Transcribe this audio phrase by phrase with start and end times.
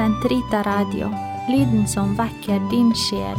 [0.00, 1.10] Sentrita Radio,
[1.48, 3.36] lyden som vekker din sjel.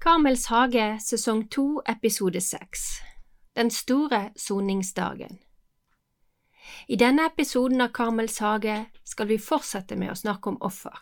[0.00, 2.80] Karmels hage sesong to episode seks
[3.54, 5.38] Den store soningsdagen
[6.88, 10.98] I denne episoden av Karmels hage skal vi fortsette med å snakke om offer.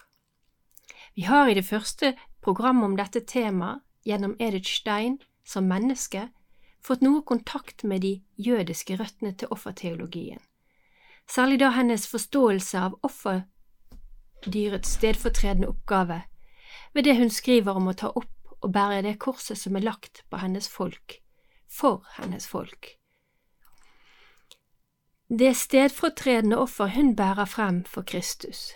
[1.14, 2.12] Vi har i det første
[2.44, 5.16] programmet om dette temaet, gjennom Edith Stein
[5.48, 6.28] som menneske,
[6.86, 10.40] fått noe kontakt med de jødiske røttene til offerteologien,
[11.26, 16.22] særlig da hennes forståelse av offerdyrets stedfortredende oppgave
[16.94, 18.32] ved det hun skriver om å ta opp
[18.62, 21.18] og bære det korset som er lagt på hennes folk,
[21.68, 22.94] for hennes folk.
[25.28, 28.72] Det stedfortredende offer hun bærer frem for Kristus.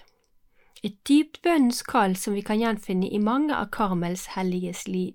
[0.82, 5.14] Et dypt bønnens kall som vi kan gjenfinne i mange av Karmels helliges liv.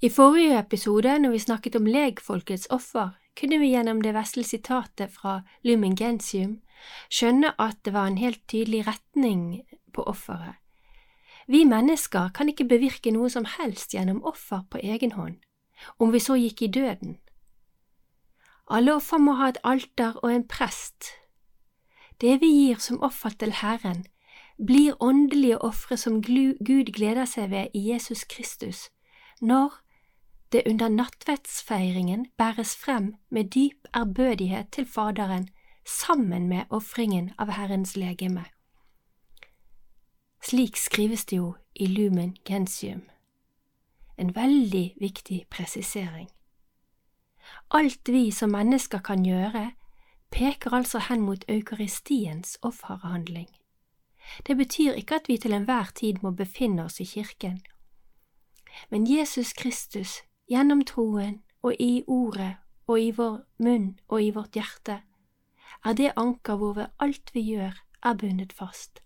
[0.00, 3.08] I forrige episode, når vi snakket om legfolkets offer,
[3.40, 6.60] kunne vi gjennom det vesle sitatet fra Lumen Gentium
[7.10, 10.54] skjønne at det var en helt tydelig retning på offeret.
[11.48, 15.40] Vi mennesker kan ikke bevirke noe som helst gjennom offer på egen hånd,
[15.98, 17.18] om vi så gikk i døden.
[18.70, 21.10] Alle offer må ha et alter og en prest.
[22.20, 24.06] Det vi gir som offer til Herren,
[24.62, 28.90] blir åndelige ofre som Gud gleder seg ved i Jesus Kristus,
[29.40, 29.74] når
[30.52, 35.48] det under nattverdsfeiringen bæres frem med dyp ærbødighet til Faderen
[35.86, 38.44] sammen med ofringen av Herrens legeme.
[40.42, 43.02] Slik skrives det jo i Lumen Gentium.
[44.18, 46.28] En veldig viktig presisering.
[47.70, 49.72] Alt vi som mennesker kan gjøre,
[50.30, 53.48] peker altså hen mot eukaristiens offerhandling.
[54.46, 57.62] Det betyr ikke at vi til enhver tid må befinne oss i kirken,
[58.90, 62.56] men Jesus Kristus, gjennom troen og i ordet
[62.88, 65.02] og i vår munn og i vårt hjerte,
[65.84, 69.02] er det anker hvorved alt vi gjør, er bundet fast.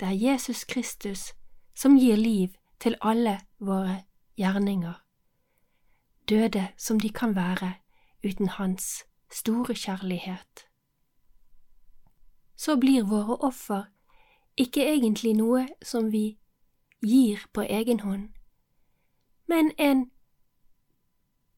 [0.00, 1.32] Det er Jesus Kristus
[1.74, 2.48] som gir liv
[2.80, 4.04] til alle våre
[4.36, 4.94] gjerninger,
[6.28, 7.74] døde som de kan være
[8.24, 10.66] uten Hans store kjærlighet.
[12.56, 13.84] Så blir våre offer
[14.56, 16.38] ikke egentlig noe som vi
[17.02, 18.28] gir på egen hånd,
[19.46, 20.10] men en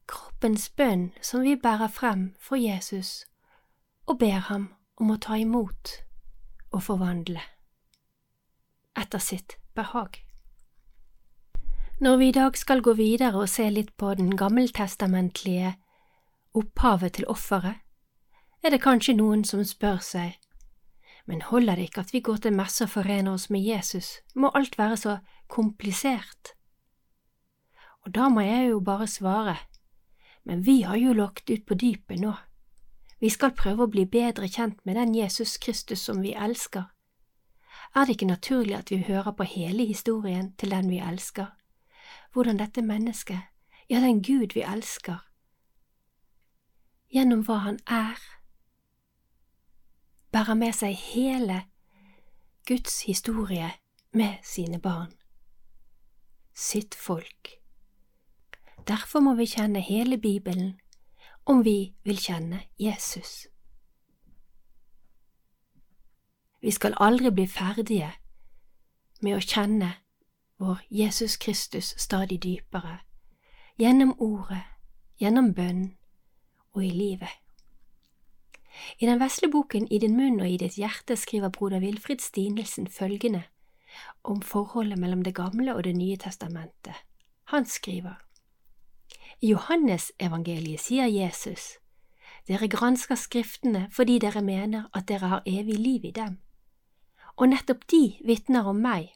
[0.06, 3.24] kroppens bønn som vi bærer frem for Jesus
[4.06, 5.98] og ber ham om å ta imot
[6.72, 7.42] og forvandle
[8.96, 10.22] etter sitt behag.
[12.00, 15.74] Når vi i dag skal gå videre og se litt på den gammeltestamentlige
[16.56, 17.80] opphavet til offeret,
[18.64, 20.36] er det kanskje noen som spør seg,
[21.26, 24.50] men holder det ikke at vi går til messe og forener oss med Jesus, må
[24.54, 26.55] alt være så komplisert?
[28.06, 29.56] Og da må jeg jo bare svare,
[30.44, 32.36] men vi har jo lagt ut på dypet nå.
[33.18, 36.84] Vi skal prøve å bli bedre kjent med den Jesus Kristus som vi elsker.
[37.96, 41.50] Er det ikke naturlig at vi hører på hele historien til den vi elsker,
[42.32, 43.42] hvordan dette mennesket,
[43.90, 45.18] ja, den Gud vi elsker,
[47.10, 48.22] gjennom hva han er,
[50.30, 51.64] bærer med seg hele
[52.68, 53.72] Guds historie
[54.12, 55.14] med sine barn,
[56.54, 57.55] sitt folk.
[58.88, 60.80] Derfor må vi kjenne hele Bibelen
[61.46, 63.46] om vi vil kjenne Jesus.
[66.60, 68.12] Vi skal aldri bli ferdige
[69.22, 69.92] med å kjenne
[70.62, 73.00] vår Jesus Kristus stadig dypere,
[73.78, 74.62] gjennom ordet,
[75.18, 75.96] gjennom bønn
[76.72, 77.32] og i livet.
[78.98, 82.86] I den vesle boken I din munn og i ditt hjerte skriver broder Wilfrid Stinelsen
[82.86, 83.42] følgende
[84.22, 86.94] om forholdet mellom Det gamle og Det nye testamentet.
[87.44, 88.25] Han skriver
[89.42, 91.76] I Johannesevangeliet sier Jesus,
[92.48, 96.38] Dere gransker Skriftene fordi dere mener at dere har evig liv i dem,
[97.36, 99.10] og nettopp de vitner om meg.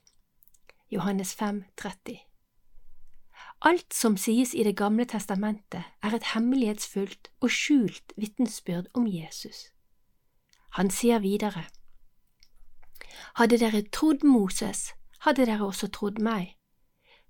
[0.90, 2.18] Johannes 5, 30.
[3.62, 9.70] Alt som sies i Det gamle testamentet, er et hemmelighetsfullt og skjult vitnesbyrd om Jesus.
[10.76, 11.64] Han sier videre,
[13.36, 16.56] Hadde dere trodd Moses, hadde dere også trodd meg,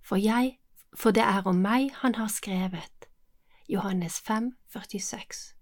[0.03, 0.60] for jeg,
[0.96, 3.08] for det er om meg han har skrevet.
[3.69, 5.54] Johannes 5, 46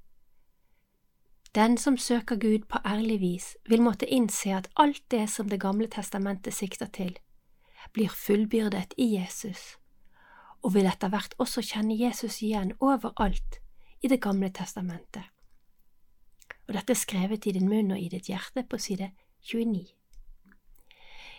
[1.54, 5.60] Den som søker Gud på ærlig vis, vil måtte innse at alt det som Det
[5.60, 7.18] gamle testamentet sikter til,
[7.92, 9.78] blir fullbyrdet i Jesus
[10.62, 13.60] og vil etter hvert også kjenne Jesus igjen overalt
[14.02, 15.22] i Det gamle testamentet.
[16.68, 19.10] Og dette er skrevet i din munn og i ditt hjerte på side
[19.42, 19.86] 29.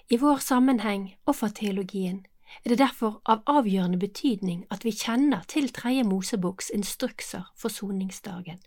[0.10, 2.26] I vår sammenheng, offerteologien,
[2.66, 8.60] er det derfor av avgjørende betydning at vi kjenner til Tredje Moseboks instrukser for soningsdagen.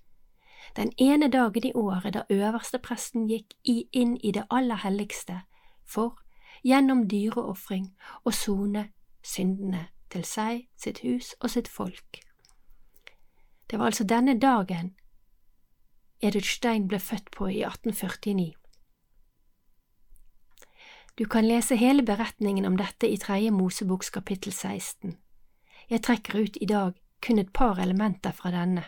[0.77, 5.43] Den ene dagen i året da øverstepresten gikk inn i det aller helligste
[5.85, 6.17] for,
[6.65, 7.91] gjennom dyreofring,
[8.25, 8.89] å sone
[9.23, 12.23] syndene til seg, sitt hus og sitt folk.
[13.71, 14.95] Det var altså denne dagen
[16.23, 18.53] Edith Stein ble født på i 1849.
[21.19, 25.17] Du kan lese hele beretningen om dette i Tredje Moseboks kapittel 16.
[25.91, 28.85] Jeg trekker ut i dag kun et par elementer fra denne.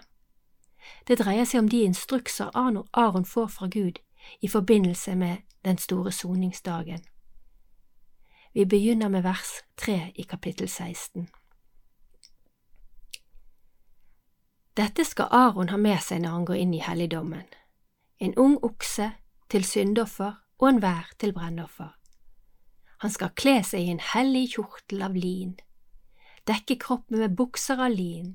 [1.05, 4.01] Det dreier seg om de instrukser Aron får fra Gud
[4.41, 7.03] i forbindelse med den store soningsdagen.
[8.55, 11.29] Vi begynner med vers 3 i kapittel 16.
[14.77, 17.45] Dette skal Aron ha med seg når han går inn i helligdommen,
[18.19, 19.11] en ung okse
[19.51, 21.93] til syndoffer og en vær til brennoffer.
[23.05, 25.51] Han skal kle seg i en hellig kjortel av lin,
[26.49, 28.31] dekke kroppen med bukser av lin,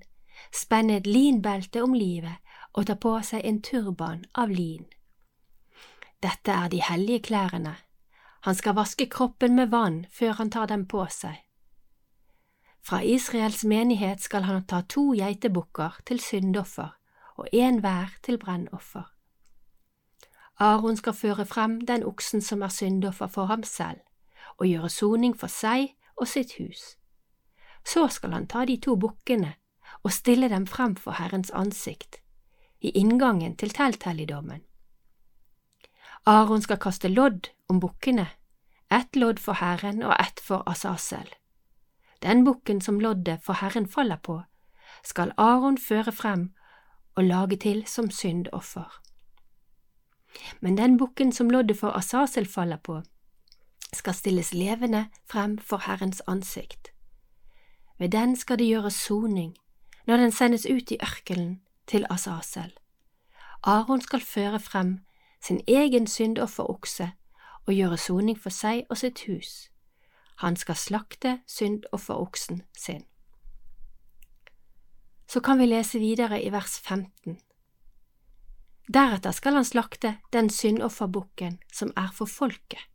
[0.53, 2.37] spenne et linbelte om livet
[2.77, 4.83] og ta på seg en turban av lin.
[6.21, 7.71] Dette er de hellige klærne.
[8.45, 11.39] Han skal vaske kroppen med vann før han tar dem på seg.
[12.85, 16.93] Fra Israels menighet skal han ta to geitebukker til syndoffer
[17.41, 19.09] og en hver til brennoffer.
[20.61, 24.05] Aron skal føre frem den oksen som er syndoffer for ham selv,
[24.59, 26.95] og gjøre soning for seg og sitt hus.
[27.87, 29.55] Så skal han ta de to bukkene
[30.03, 32.19] og stille dem frem for Herrens ansikt,
[32.81, 34.61] i inngangen til telthelligdommen.
[36.25, 38.27] Aron skal kaste lodd om bukkene,
[38.91, 41.27] ett lodd for Herren og ett for Asasel.
[42.23, 44.41] Den bukken som loddet for Herren faller på,
[45.03, 46.49] skal Aron føre frem
[47.15, 49.01] og lage til som syndoffer.
[50.59, 53.01] Men den bukken som loddet for Asasel faller på,
[53.93, 56.91] skal stilles levende frem for Herrens ansikt.
[57.99, 59.55] Ved den skal det gjøres soning
[60.07, 62.73] når den sendes ut i ørkenen til Asasel.
[63.63, 64.99] Aron skal føre frem
[65.41, 67.11] sin egen syndofferokse
[67.65, 69.69] og gjøre soning for seg og sitt hus.
[70.39, 73.03] Han skal slakte syndofferoksen sin.
[75.27, 77.37] Så kan vi lese videre i vers 15.
[78.93, 82.87] Deretter skal han slakte den syndofferbukken som er for folket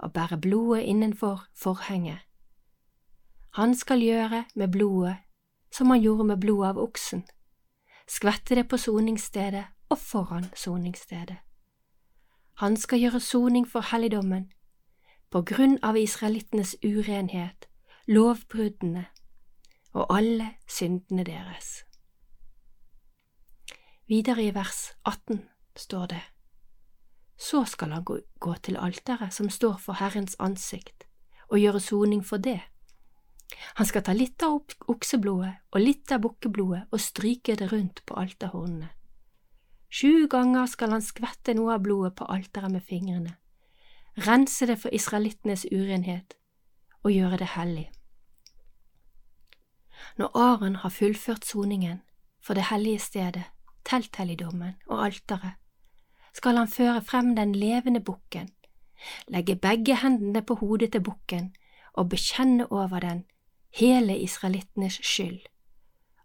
[0.00, 2.18] og bære blodet innenfor forhenget.
[3.54, 5.16] Han skal gjøre med blodet
[5.72, 7.24] som han gjorde med blodet av oksen,
[8.08, 11.36] skvette det på soningsstedet og foran soningsstedet.
[12.60, 14.50] Han skal gjøre soning for helligdommen,
[15.30, 17.68] på grunn av israelittenes urenhet,
[18.06, 19.06] lovbruddene
[19.92, 21.84] og alle syndene deres.
[24.10, 25.44] Videre i vers 18
[25.76, 26.22] står det
[27.40, 31.06] så skal han gå til alteret som står for Herrens ansikt,
[31.48, 32.60] og gjøre soning for det.
[33.80, 34.60] Han skal ta litt av
[34.92, 38.90] okseblodet og litt av bukkeblodet og stryke det rundt på alterhornene.
[39.90, 43.32] Sju ganger skal han skvette noe av blodet på alteret med fingrene,
[44.26, 46.36] rense det for israelittenes urenhet
[47.02, 47.88] og gjøre det hellig.
[50.20, 52.02] Når Aron har fullført soningen
[52.40, 53.48] for det hellige stedet,
[53.84, 55.59] telthelligdommen og alteret,
[56.32, 58.50] skal han føre frem den levende bukken,
[59.28, 61.54] legge begge hendene på hodet til bukken
[61.92, 63.24] og bekjenne over den
[63.74, 65.40] hele israelittenes skyld,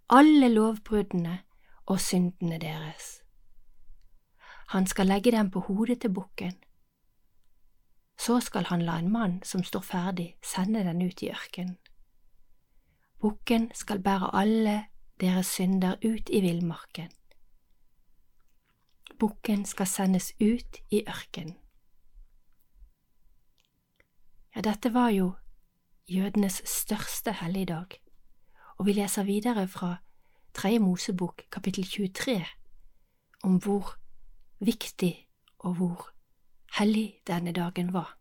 [0.10, 1.40] alle lovbruddene
[1.86, 3.22] og syndene deres.
[4.68, 6.54] Han skal legge dem på hodet til bukken.
[8.18, 11.78] Så skal han la en mann som står ferdig, sende den ut i ørkenen.
[13.22, 14.86] Bukken skal bære alle
[15.20, 17.12] deres synder ut i villmarken
[19.20, 21.58] bukken skal sendes ut i ørkenen.
[24.56, 25.34] Ja, dette var jo
[26.08, 28.00] jødenes største helligdag,
[28.78, 29.98] og vi leser videre fra
[30.54, 32.46] Tredje Mosebok kapittel 23
[33.44, 33.98] om hvor
[34.60, 35.28] viktig
[35.60, 36.06] og hvor
[36.80, 38.16] hellig denne dagen var.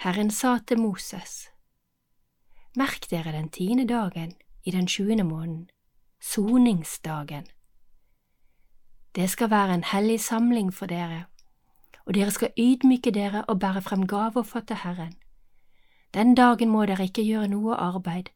[0.00, 1.48] Herren sa til Moses,
[2.76, 4.32] Merk dere den tiende dagen
[4.64, 5.68] i den sjuende måneden,
[6.20, 7.46] soningsdagen
[9.14, 11.24] det skal være en hellig samling for dere,
[12.04, 15.14] og dere skal ydmyke dere og bære frem gaver for til Herren.
[16.14, 18.32] Den dagen må dere ikke gjøre noe arbeid,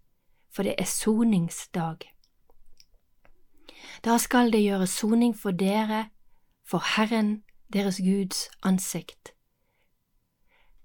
[0.52, 1.96] for det er soningsdag.
[4.04, 6.06] Da skal det gjøres soning for dere,
[6.64, 7.42] for Herren
[7.72, 9.32] deres Guds ansikt.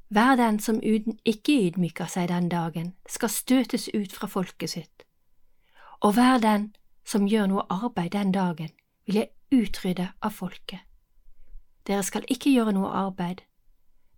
[0.09, 0.81] Hver den som
[1.25, 5.03] ikke ydmyker seg den dagen, skal støtes ut fra folket sitt,
[5.99, 8.69] og hver den som gjør noe arbeid den dagen,
[9.05, 10.79] vil jeg utrydde av folket.
[11.87, 13.41] Dere skal ikke gjøre noe arbeid.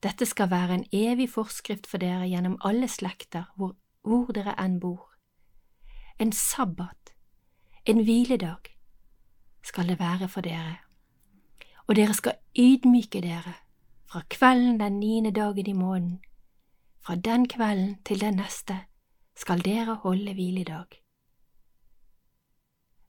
[0.03, 4.79] Dette skal være en evig forskrift for dere gjennom alle slekter, hvor, hvor dere enn
[4.83, 5.07] bor.
[6.19, 7.13] En sabbat,
[7.85, 8.69] en hviledag,
[9.63, 10.77] skal det være for dere,
[11.87, 13.55] og dere skal ydmyke dere
[14.11, 16.19] fra kvelden den niende dagen i måneden.
[16.99, 18.77] Fra den kvelden til den neste
[19.35, 21.02] skal dere holde hviledag.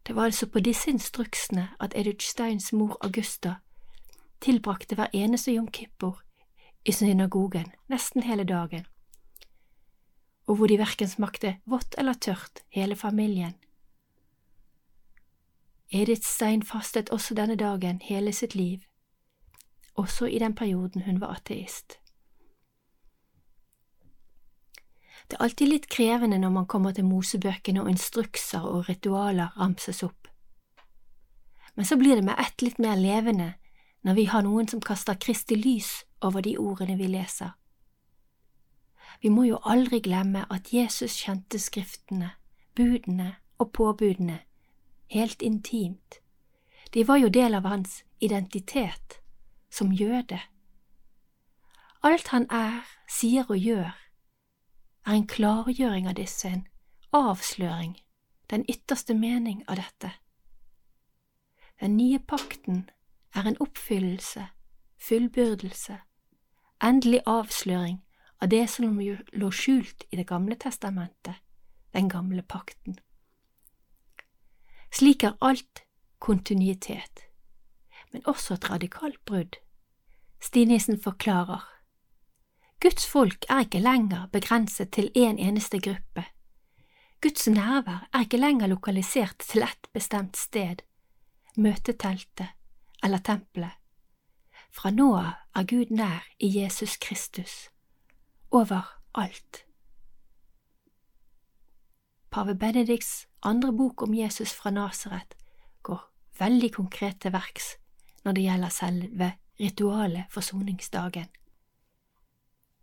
[0.07, 3.55] Det var altså på disse instruksene at Edith Steins mor Augusta
[4.41, 6.21] tilbrakte hver eneste jom kippur
[6.85, 8.87] i synagogen nesten hele dagen,
[10.47, 13.55] og hvor de verken smakte vått eller tørt, hele familien.
[15.93, 18.81] Edith Stein fastet også denne dagen hele sitt liv,
[19.95, 22.04] også i den perioden hun var ateist.
[25.29, 30.03] Det er alltid litt krevende når man kommer til mosebøkene og instrukser og ritualer ramses
[30.05, 30.29] opp.
[31.75, 33.55] Men så blir det med ett litt mer levende
[34.05, 37.57] når vi har noen som kaster Kristi lys over de ordene vi leser.
[39.23, 42.35] Vi må jo aldri glemme at Jesus kjente Skriftene,
[42.77, 44.41] budene og påbudene
[45.15, 46.21] helt intimt.
[46.95, 49.21] De var jo del av hans identitet
[49.71, 50.41] som jøde.
[52.03, 53.95] Alt han er, sier og gjør,
[55.07, 56.67] er en klargjøring av disse, en
[57.13, 57.97] avsløring,
[58.51, 60.13] den ytterste mening av dette.
[61.81, 62.89] Den nye pakten
[63.35, 64.47] er en oppfyllelse,
[64.99, 65.99] fullbyrdelse,
[66.83, 68.01] endelig avsløring
[68.41, 71.35] av det som lå skjult i Det gamle testamentet,
[71.93, 72.99] den gamle pakten.
[74.93, 75.85] Slik er alt
[76.19, 77.27] kontinuitet,
[78.13, 79.57] men også et radikalt brudd.
[80.41, 81.74] Stinisen forklarer.
[82.85, 86.25] Guds folk er ikke lenger begrenset til én eneste gruppe.
[87.23, 90.83] Guds nærvær er ikke lenger lokalisert til ett bestemt sted,
[91.57, 92.51] møteteltet
[93.03, 93.73] eller tempelet.
[94.69, 97.55] Fra nå av er Gud nær i Jesus Kristus,
[98.51, 99.63] overalt.
[102.31, 105.33] Pave Benedikts andre bok om Jesus fra Nasaret
[105.83, 106.03] går
[106.39, 107.79] veldig konkret til verks
[108.27, 111.33] når det gjelder selve ritualet forsoningsdagen.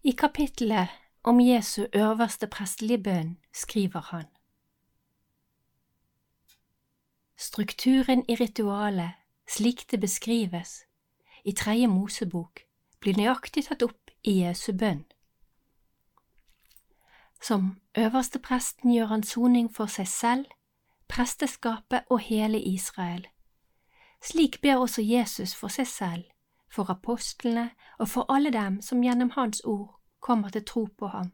[0.03, 0.89] I kapittelet
[1.24, 4.25] om Jesu øverste prestelige bønn skriver han
[7.38, 9.12] Strukturen i ritualet,
[9.48, 10.86] slik det beskrives
[11.46, 12.63] i Tredje Mosebok,
[13.00, 15.05] blir nøyaktig tatt opp i Jesu bønn.
[17.41, 20.46] Som øverste presten gjør han soning for seg selv,
[21.08, 23.27] presteskapet og hele Israel.
[24.22, 26.25] Slik ber også Jesus for seg selv
[26.72, 31.32] for apostlene og for alle dem som gjennom Hans ord kommer til tro på ham,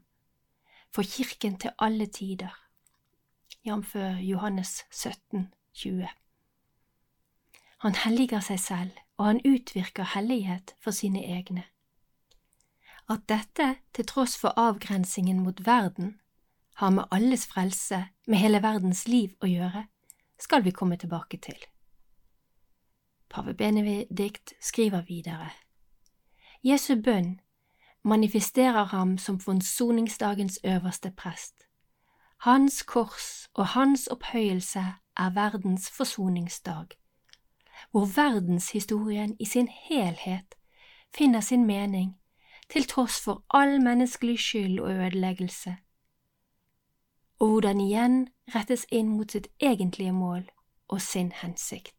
[0.90, 2.54] for Kirken til alle tider,
[3.66, 3.94] jf.
[4.20, 6.08] Johannes 17, 20.
[7.78, 11.64] Han helliger seg selv, og han utvirker hellighet for sine egne.
[13.08, 16.18] At dette, til tross for avgrensingen mot verden,
[16.74, 19.86] har med alles frelse, med hele verdens liv å gjøre,
[20.38, 21.58] skal vi komme tilbake til.
[23.30, 25.50] Pave Benedikt skriver videre.
[26.64, 27.40] Jesu bønn
[28.04, 31.54] manifesterer ham som forsoningsdagens øverste prest.
[32.38, 34.84] Hans kors og hans opphøyelse
[35.16, 36.86] er verdens forsoningsdag,
[37.90, 40.54] hvor verdenshistorien i sin helhet
[41.16, 42.20] finner sin mening
[42.70, 45.76] til tross for all menneskelig skyld og ødeleggelse,
[47.38, 50.50] og hvor den igjen rettes inn mot sitt egentlige mål
[50.88, 51.97] og sin hensikt.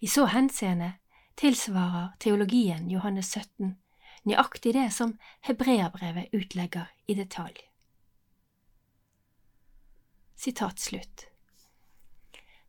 [0.00, 0.92] I så henseende
[1.36, 3.76] tilsvarer teologien Johannes 17
[4.24, 5.14] nøyaktig det som
[5.44, 7.56] hebreabrevet utlegger i detalj.
[10.36, 11.26] Sitat slutt.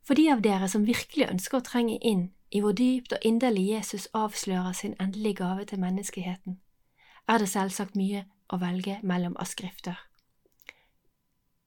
[0.06, 3.66] For de av dere som virkelig ønsker å trenge inn i hvor dypt og inderlig
[3.72, 6.60] Jesus avslører sin endelige gave til menneskeheten,
[7.26, 9.98] er det selvsagt mye å velge mellom av skrifter.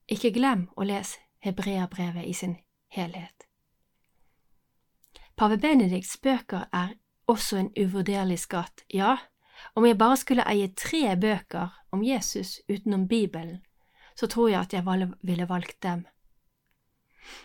[0.08, 2.56] Ikke glem å lese hebreabrevet i sin
[2.96, 3.49] helhet.
[5.40, 6.88] Pave Benedikts bøker er
[7.28, 9.14] også en uvurderlig skatt, ja,
[9.76, 13.62] om jeg bare skulle eie tre bøker om Jesus utenom Bibelen,
[14.20, 16.04] så tror jeg at jeg ville valgt dem.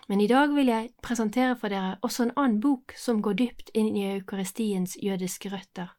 [0.09, 3.71] Men i dag vil jeg presentere for dere også en annen bok som går dypt
[3.75, 5.95] inn i eukaristiens jødiske røtter.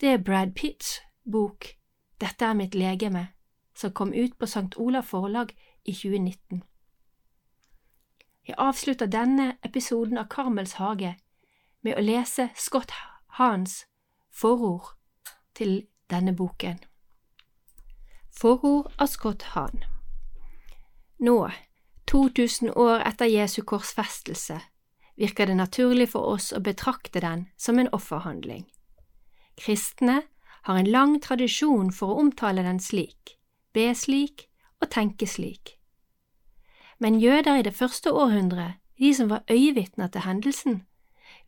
[0.00, 1.00] Det er Brad Pitts
[1.32, 1.66] bok
[2.20, 3.28] Dette er mitt legeme,
[3.74, 4.72] som kom ut på St.
[4.76, 5.52] Olav forlag
[5.84, 6.62] i 2019.
[8.46, 11.16] Jeg avslutter denne episoden av Karmels hage
[11.82, 12.92] med å lese Scott
[13.40, 13.84] Hans
[14.30, 14.94] forord
[15.58, 16.78] til denne boken.
[18.30, 19.82] Forord av Scott Han
[21.18, 21.50] Nå,
[22.06, 24.60] 2000 år etter Jesu korsfestelse,
[25.16, 28.66] virker det naturlig for oss å betrakte den som en offerhandling.
[29.56, 30.20] Kristne
[30.68, 33.38] har en lang tradisjon for å omtale den slik,
[33.72, 34.46] be slik
[34.82, 35.75] og tenke slik.
[36.98, 40.82] Men jøder i det første århundret, de som var øyevitner til hendelsen,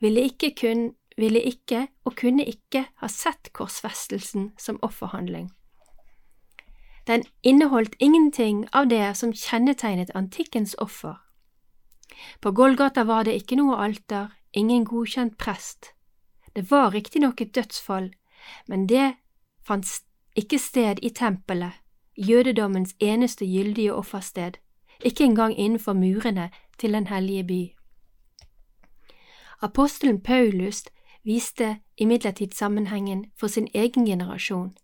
[0.01, 5.51] ville ikke, kun, ville ikke og kunne ikke ha sett korsfestelsen som offerhandling.
[7.07, 11.17] Den inneholdt ingenting av det som kjennetegnet antikkens offer.
[12.41, 15.95] På Golgata var det ikke noe alter, ingen godkjent prest.
[16.57, 18.13] Det var riktignok et dødsfall,
[18.67, 19.15] men det
[19.65, 19.89] fant
[20.37, 21.73] ikke sted i tempelet,
[22.17, 24.59] jødedommens eneste gyldige offersted,
[25.05, 27.63] ikke engang innenfor murene til Den hellige by.
[29.63, 30.85] Apostelen Paulus
[31.25, 34.77] viste imidlertid sammenhengen for sin egen generasjon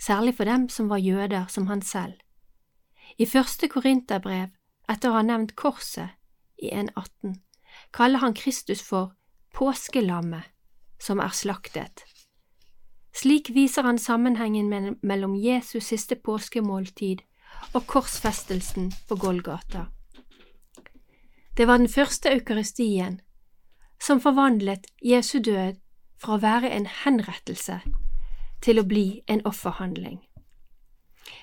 [0.00, 2.14] særlig for dem som var jøder som han selv.
[3.18, 4.48] I første Korinterbrev,
[4.88, 6.16] etter å ha nevnt korset
[6.58, 7.36] i 1.18,
[7.92, 9.12] kaller han Kristus for
[9.54, 10.48] påskelammet
[11.00, 12.04] som er slaktet.
[13.14, 17.20] Slik viser han sammenhengen mellom Jesus siste påskemåltid
[17.72, 19.84] og korsfestelsen på Golgata.
[21.56, 23.20] Det var den første eukaristien
[24.00, 25.74] som forvandlet Jesu død
[26.18, 27.80] fra å være en henrettelse
[28.62, 30.20] til å bli en offerhandling.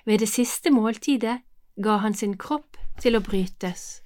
[0.06, 1.40] Ved det siste måltidet
[1.84, 4.02] ga han sin kropp til å brytes,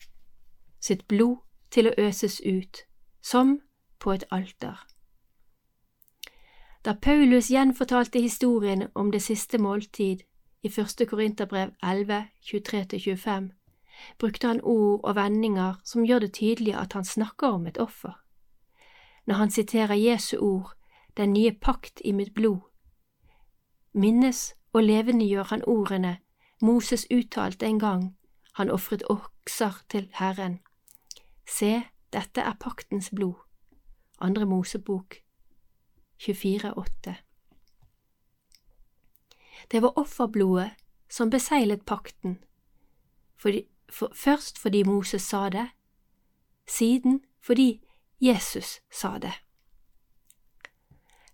[0.80, 1.38] sitt blod
[1.72, 2.84] til å øses ut,
[3.22, 3.60] som
[4.00, 4.76] på et alter.
[6.86, 10.24] Da Paulus gjenfortalte historien om det siste måltid
[10.64, 13.50] i første Korinterbrev 11, 23–25,
[14.20, 18.14] brukte han ord og vendinger som gjør det tydelig at han snakker om et offer.
[19.26, 20.74] Når han siterer Jesu ord,
[21.18, 22.60] den nye pakt i mitt blod,
[23.94, 26.18] minnes og levendegjør han ordene
[26.62, 28.18] Moses uttalte en gang
[28.54, 30.60] han ofret okser til Herren.
[31.48, 33.34] Se, dette er paktens blod.
[34.20, 35.16] Andre Mosebok
[36.22, 37.31] 24,8
[39.72, 40.72] Det var offerblodet
[41.10, 42.38] som beseglet pakten,
[43.38, 45.68] fordi, for, først fordi Moses sa det,
[46.68, 47.82] siden fordi
[48.22, 49.34] Jesus sa det.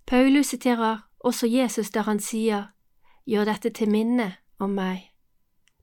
[0.07, 2.67] Paulus siterer også Jesus der han sier
[3.27, 5.01] Gjør dette til minne om meg.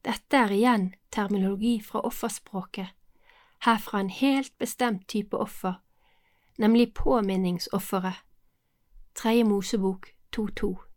[0.04, 2.88] Dette er igjen terminologi fra offerspråket,
[3.66, 5.74] herfra en helt bestemt type offer,
[6.59, 8.24] nemlig påminningsofferet.
[9.14, 10.93] Tredje Mosebok 2.2.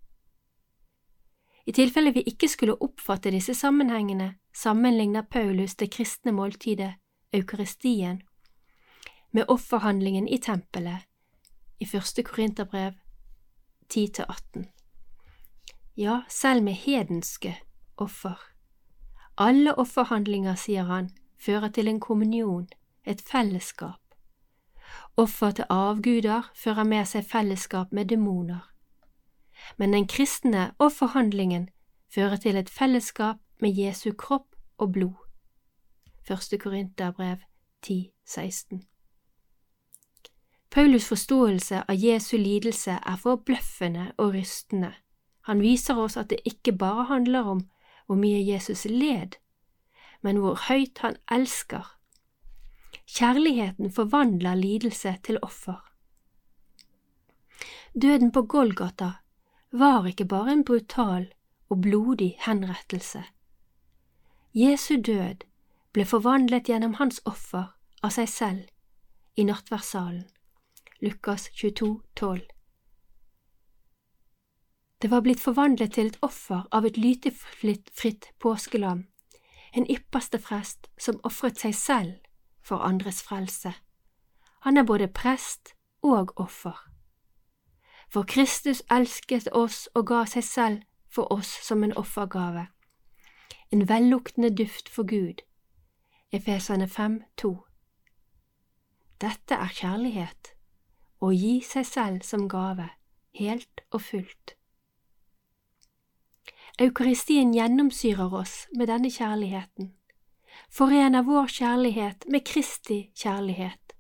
[1.68, 6.94] I tilfelle vi ikke skulle oppfatte disse sammenhengene, sammenligner Paulus det kristne måltidet,
[7.34, 8.22] eukaristien,
[9.32, 11.04] med offerhandlingen i tempelet
[11.80, 12.94] i første Korinterbrev
[13.94, 14.64] 10–18.
[15.98, 17.58] Ja, selv med hedenske
[17.98, 18.40] offer.
[19.38, 22.68] Alle offerhandlinger, sier han, fører til en kommunion,
[23.04, 24.02] et fellesskap.
[25.18, 28.64] Offer til avguder fører med seg fellesskap med demoner.
[29.78, 31.70] Men den kristne og forhandlingen
[32.14, 35.16] fører til et fellesskap med Jesu kropp og blod.
[36.28, 37.38] Første Korinterbrev
[37.82, 38.84] 10, 16.
[40.76, 44.94] Paulus' forståelse av Jesu lidelse er forbløffende og rystende.
[45.48, 47.62] Han viser oss at det ikke bare handler om
[48.06, 49.38] hvor mye Jesus led,
[50.22, 51.88] men hvor høyt han elsker.
[53.08, 55.80] Kjærligheten forvandler lidelse til offer.
[58.02, 59.12] Døden på Golgata
[59.72, 61.34] var ikke bare en brutal
[61.70, 63.24] og blodig henrettelse.
[64.54, 65.44] Jesu død
[65.94, 68.68] ble forvandlet gjennom hans offer av seg selv
[69.36, 70.24] i nattverdssalen.
[71.02, 72.42] Lukas 22, 12.
[75.02, 79.06] Det var blitt forvandlet til et offer av et lytefritt påskelam,
[79.74, 82.16] en ypperste frest som ofret seg selv
[82.66, 83.74] for andres frelse.
[84.66, 86.87] Han er både prest og offer.
[88.08, 92.68] For Kristus elsket oss og ga seg selv for oss som en offergave,
[93.72, 95.44] en velluktende duft for Gud.
[96.32, 97.52] Efesene 5, 2.
[99.22, 100.54] Dette er kjærlighet
[101.20, 102.90] å gi seg selv som gave,
[103.40, 104.54] helt og fullt.
[106.80, 109.96] Eukaristien gjennomsyrer oss med denne kjærligheten,
[110.70, 113.96] forener vår kjærlighet med Kristi kjærlighet,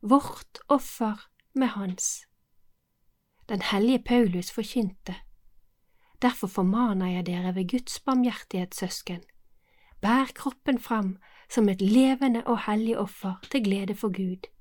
[0.00, 1.26] vårt offer
[1.58, 2.22] med Hans.
[3.48, 5.14] Den hellige Paulus forkynte,
[6.22, 9.20] derfor formaner jeg dere ved Guds barmhjertighet, søsken,
[10.00, 11.16] bær kroppen fram
[11.50, 14.52] som et levende og hellig offer til glede for Gud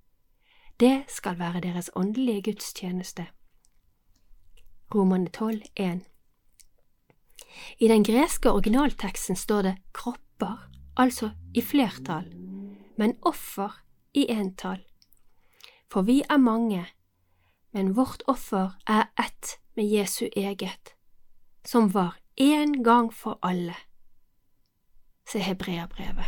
[0.81, 3.27] det skal være deres åndelige gudstjeneste.
[4.95, 6.01] Romane 12, 1
[7.79, 12.33] I den greske originalteksten står det kropper, altså i flertall,
[12.97, 14.81] men offer i entall.
[15.91, 16.85] For vi er mange,
[17.71, 20.95] men vårt offer er ett med Jesu eget,
[21.65, 23.75] som var én gang for alle.
[25.31, 26.25] Se Hebreabrevet.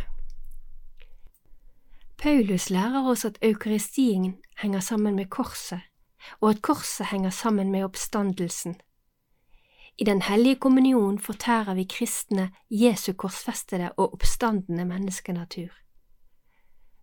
[2.18, 5.80] Paulus lærer oss at eukaristien henger sammen med korset,
[6.40, 8.76] og at korset henger sammen med oppstandelsen.
[9.98, 15.68] I Den hellige kommunion fortærer vi kristne Jesu korsfestede og oppstandende menneskenatur.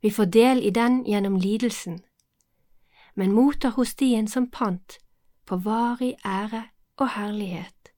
[0.01, 1.99] Vi får del i den gjennom lidelsen,
[3.15, 4.97] men mottar hostien som pant
[5.45, 6.63] på varig ære
[6.97, 7.91] og herlighet,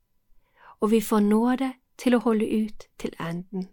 [0.80, 3.70] og vi får nåde til å holde ut til enden.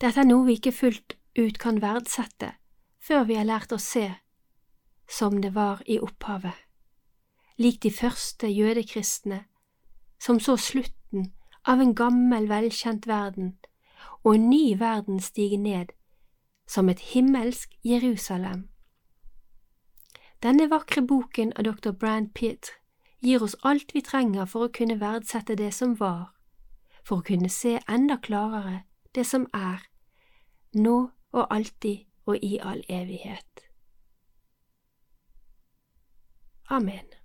[0.00, 2.54] Dette er noe vi ikke fullt ut kan verdsette
[3.00, 4.06] før vi har lært å se
[5.10, 6.56] som det var i opphavet,
[7.58, 9.44] lik de første jødekristne
[10.20, 11.32] som så slutten
[11.68, 13.56] av en gammel, velkjent verden
[14.24, 15.92] og en ny verden stige ned
[16.68, 18.69] som et himmelsk Jerusalem.
[20.42, 21.90] Denne vakre boken av dr.
[21.92, 22.72] Brand Pitt
[23.20, 26.30] gir oss alt vi trenger for å kunne verdsette det som var,
[27.04, 29.84] for å kunne se enda klarere det som er,
[30.72, 33.66] nå og alltid og i all evighet.
[36.70, 37.19] Amen.